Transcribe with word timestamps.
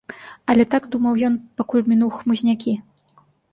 Але 0.53 0.63
так 0.71 0.87
думаў 0.95 1.19
ён, 1.29 1.37
пакуль 1.61 1.87
мінуў 1.93 2.11
хмызнякі. 2.17 2.77